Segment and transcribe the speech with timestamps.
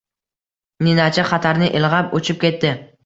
[0.87, 2.73] Ninachi xatarni ilg’ab, uchib ketdi.